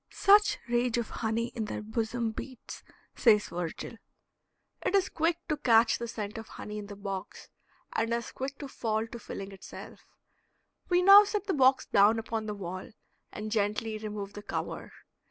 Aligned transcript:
"Such 0.09 0.57
rage 0.67 0.97
of 0.97 1.09
honey 1.11 1.49
in 1.49 1.65
their 1.65 1.83
bosom 1.83 2.31
beats," 2.31 2.81
says 3.15 3.49
Virgil. 3.49 3.97
It 4.83 4.95
is 4.95 5.09
quick 5.09 5.37
to 5.47 5.57
catch 5.57 5.99
the 5.99 6.07
scent 6.07 6.39
of 6.39 6.47
honey 6.47 6.79
in 6.79 6.87
the 6.87 6.95
box, 6.95 7.49
and 7.93 8.11
as 8.11 8.31
quick 8.31 8.57
to 8.57 8.67
fall 8.67 9.05
to 9.05 9.19
filling 9.19 9.51
itself. 9.51 9.99
We 10.89 11.03
now 11.03 11.23
set 11.23 11.45
the 11.45 11.53
box 11.53 11.85
down 11.85 12.17
upon 12.17 12.47
the 12.47 12.55
wall 12.55 12.89
and 13.31 13.51
gently 13.51 13.99
remove 13.99 14.33
the 14.33 14.41
cover. 14.41 14.91